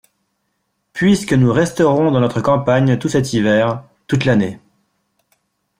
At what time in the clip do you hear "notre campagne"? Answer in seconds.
2.21-2.97